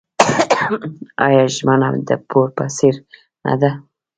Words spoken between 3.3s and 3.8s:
نه ده؟